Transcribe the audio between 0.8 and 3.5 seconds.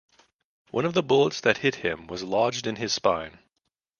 of the bullets that hit him was lodged in his spine.